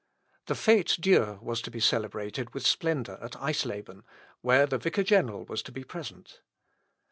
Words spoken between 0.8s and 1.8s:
Dieu was to be